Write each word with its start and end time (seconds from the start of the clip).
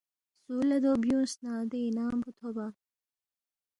سُو 0.43 0.55
لہ 0.69 0.77
دو 0.83 0.91
بیُونگس 1.01 1.33
نہ 1.43 1.53
دے 1.71 1.79
انعام 1.87 2.17
پو 2.23 2.29
تھوبا 2.37 2.67